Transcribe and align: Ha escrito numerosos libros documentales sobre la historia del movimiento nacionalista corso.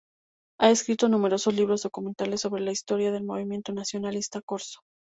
Ha 0.59 0.71
escrito 0.71 1.07
numerosos 1.09 1.53
libros 1.53 1.83
documentales 1.83 2.41
sobre 2.41 2.63
la 2.63 2.71
historia 2.71 3.11
del 3.11 3.23
movimiento 3.23 3.71
nacionalista 3.71 4.41
corso. 4.41 4.79